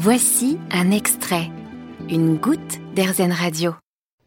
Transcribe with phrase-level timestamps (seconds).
[0.00, 1.50] Voici un extrait,
[2.08, 3.74] une goutte d'Airzen Radio.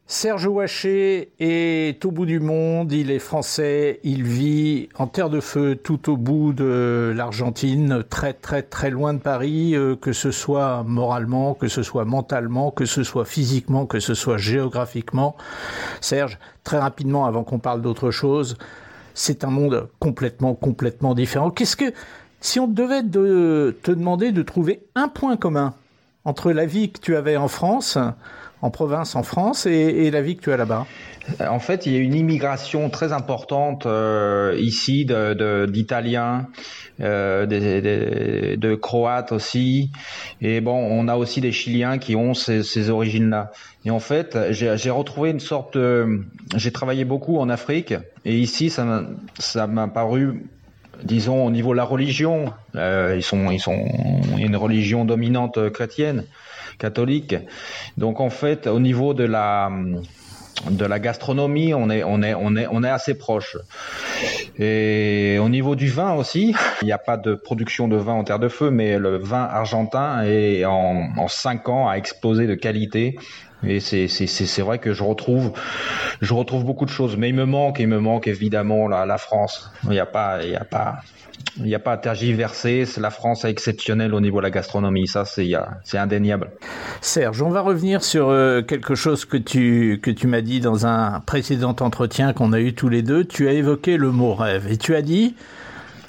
[0.06, 5.40] Serge Ouaché est au bout du monde, il est français, il vit en terre de
[5.40, 10.32] feu tout au bout de l'Argentine, très très très loin de Paris, euh, que ce
[10.32, 15.38] soit moralement, que ce soit mentalement, que ce soit physiquement, que ce soit géographiquement.
[16.02, 18.58] Serge, très rapidement avant qu'on parle d'autre chose,
[19.14, 21.50] c'est un monde complètement complètement différent.
[21.50, 21.94] Qu'est-ce que
[22.42, 25.76] si on devait te demander de trouver un point commun
[26.26, 27.98] entre la vie que tu avais en France,
[28.62, 30.86] en province en France et, la vie que tu as là-bas?
[31.48, 36.48] En fait, il y a une immigration très importante euh, ici d'Italiens,
[37.00, 39.92] de, euh, de, Croates aussi.
[40.42, 43.52] Et bon, on a aussi des Chiliens qui ont ces, origines-là.
[43.86, 45.78] Et en fait, j'ai retrouvé une sorte.
[46.56, 47.94] J'ai travaillé beaucoup en Afrique
[48.26, 50.44] et ici, ça m'a paru
[51.04, 53.86] disons au niveau de la religion, euh, ils sont, ils sont,
[54.38, 56.26] une religion dominante chrétienne
[56.80, 57.36] catholique.
[57.98, 59.70] Donc en fait, au niveau de la
[60.70, 63.58] de la gastronomie, on est, on est, on est, on est assez proche.
[64.58, 68.24] Et au niveau du vin aussi, il n'y a pas de production de vin en
[68.24, 72.56] terre de feu, mais le vin argentin est en, en cinq ans a explosé de
[72.56, 73.18] qualité.
[73.64, 75.52] Et c'est, c'est, vrai que je retrouve,
[76.22, 77.18] je retrouve beaucoup de choses.
[77.18, 79.72] Mais il me manque, il me manque évidemment la, la France.
[79.84, 81.02] Il n'y a pas, il y a pas,
[81.58, 82.86] il n'y a pas à tergiverser.
[82.98, 85.08] La France est exceptionnelle au niveau de la gastronomie.
[85.08, 86.52] Ça, c'est indéniable.
[87.02, 90.86] Serge, on va revenir sur euh, quelque chose que tu, que tu m'as dit dans
[90.86, 93.26] un précédent entretien qu'on a eu tous les deux.
[93.26, 95.36] Tu as évoqué le mot rêve et tu as dit,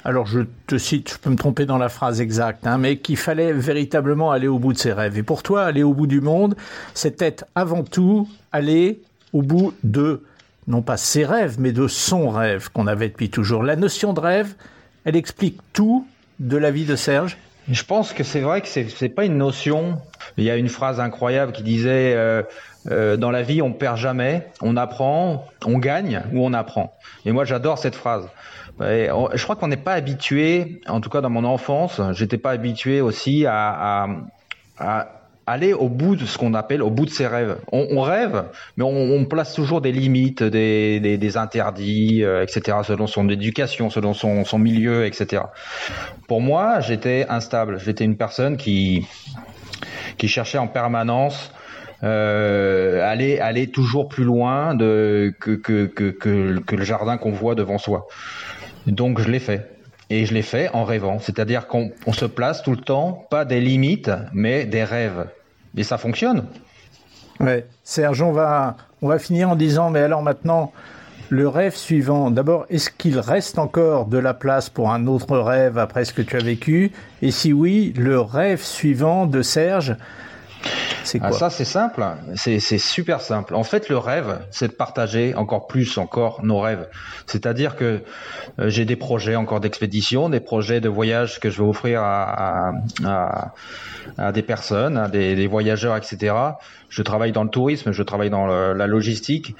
[0.03, 3.17] alors je te cite, je peux me tromper dans la phrase exacte, hein, mais qu'il
[3.17, 5.17] fallait véritablement aller au bout de ses rêves.
[5.17, 6.55] Et pour toi, aller au bout du monde,
[6.93, 10.23] c'était avant tout aller au bout de,
[10.67, 13.63] non pas ses rêves, mais de son rêve qu'on avait depuis toujours.
[13.63, 14.55] La notion de rêve,
[15.05, 16.05] elle explique tout
[16.39, 17.37] de la vie de Serge?
[17.69, 19.97] Je pense que c'est vrai que c'est n'est pas une notion.
[20.37, 22.43] Il y a une phrase incroyable qui disait euh,
[22.89, 26.95] euh, dans la vie on perd jamais, on apprend, on gagne ou on apprend.
[27.25, 28.27] Et moi j'adore cette phrase.
[28.79, 33.01] je crois qu'on n'est pas habitué, en tout cas dans mon enfance, j'étais pas habitué
[33.01, 34.07] aussi à,
[35.45, 37.57] aller au bout de ce qu'on appelle au bout de ses rêves.
[37.71, 38.45] On, rêve,
[38.77, 44.57] mais on, place toujours des limites, des, interdits, euh, etc., selon son éducation, selon son
[44.57, 45.43] milieu, etc.
[46.27, 47.79] Pour moi, j'étais instable.
[47.79, 49.05] J'étais une personne qui,
[50.23, 51.51] qui cherchait en permanence
[52.01, 58.07] euh, aller aller toujours plus loin que, que, que le jardin qu'on voit devant soi.
[58.87, 59.69] Donc je l'ai fait.
[60.09, 63.59] Et je l'ai fait en rêvant, c'est-à-dire qu'on se place tout le temps, pas des
[63.59, 65.27] limites, mais des rêves.
[65.75, 66.45] Et ça fonctionne.
[67.41, 70.71] Ouais, Serge, on va, on va finir en disant, mais alors maintenant,
[71.33, 75.79] le rêve suivant, d'abord, est-ce qu'il reste encore de la place pour un autre rêve
[75.79, 76.91] après ce que tu as vécu?
[77.23, 79.95] Et si oui, le rêve suivant de Serge,
[81.03, 82.03] c'est ah, quoi Ça, c'est simple.
[82.35, 83.55] C'est super simple.
[83.55, 86.87] En fait, le rêve, c'est de partager encore plus, encore nos rêves.
[87.27, 88.01] C'est-à-dire que
[88.59, 92.73] euh, j'ai des projets encore d'expédition, des projets de voyage que je vais offrir à,
[93.03, 93.53] à,
[94.17, 96.35] à, des personnes, à des, des, voyageurs, etc.
[96.89, 99.55] Je travaille dans le tourisme, je travaille dans la logistique,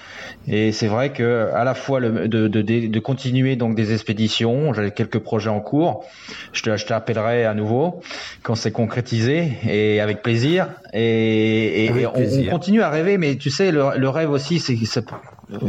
[0.47, 4.71] et c'est vrai que à la fois le, de, de, de, continuer donc des expéditions,
[4.73, 6.05] j'ai quelques projets en cours.
[6.51, 8.01] Je te, je t'appellerai à nouveau
[8.43, 10.67] quand c'est concrétisé et avec plaisir.
[10.93, 14.75] Et, et, on, continue à rêver, mais tu sais, le, le rêve aussi, c'est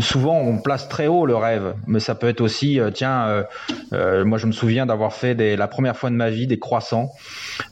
[0.01, 3.43] souvent on place très haut le rêve, mais ça peut être aussi, euh, tiens, euh,
[3.93, 6.59] euh, moi je me souviens d'avoir fait des, la première fois de ma vie des
[6.59, 7.11] croissants,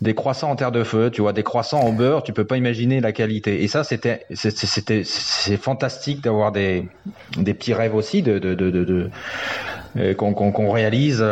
[0.01, 2.57] des croissants en terre de feu, tu vois, des croissants en beurre, tu peux pas
[2.57, 3.63] imaginer la qualité.
[3.63, 6.89] Et ça, c'était, c'était, c'est fantastique d'avoir des,
[7.37, 11.25] des petits rêves aussi, de, de, de, de, qu'on réalise,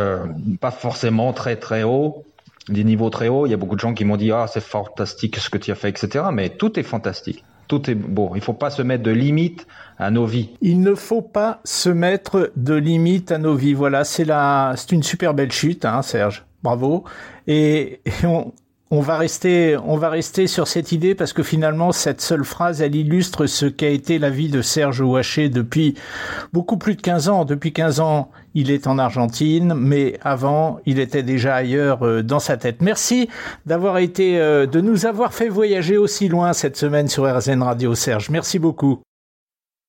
[0.60, 2.24] pas forcément très très haut,
[2.70, 3.46] des niveaux très hauts.
[3.46, 5.70] Il y a beaucoup de gens qui m'ont dit ah c'est fantastique ce que tu
[5.70, 6.24] as fait, etc.
[6.32, 8.32] Mais tout est fantastique tout est beau.
[8.34, 10.50] Il ne faut pas se mettre de limites à nos vies.
[10.60, 13.74] Il ne faut pas se mettre de limites à nos vies.
[13.74, 16.44] Voilà, c'est la, c'est une super belle chute, hein, Serge.
[16.64, 17.04] Bravo.
[17.46, 18.52] Et, on,
[18.92, 22.82] on va rester, on va rester sur cette idée parce que finalement, cette seule phrase,
[22.82, 25.94] elle illustre ce qu'a été la vie de Serge Ouaché depuis
[26.52, 27.44] beaucoup plus de 15 ans.
[27.44, 32.40] Depuis 15 ans, il est en Argentine, mais avant, il était déjà ailleurs euh, dans
[32.40, 32.82] sa tête.
[32.82, 33.28] Merci
[33.64, 37.94] d'avoir été, euh, de nous avoir fait voyager aussi loin cette semaine sur RZN Radio,
[37.94, 38.28] Serge.
[38.28, 38.98] Merci beaucoup.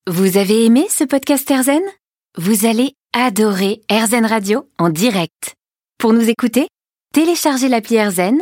[0.07, 1.81] Vous avez aimé ce podcast RZN?
[2.37, 5.55] Vous allez adorer RZN Radio en direct.
[5.97, 6.67] Pour nous écouter,
[7.13, 8.41] téléchargez l'appli RZN